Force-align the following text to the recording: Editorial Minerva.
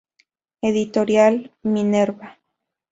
Editorial 0.63 1.53
Minerva. 1.61 2.39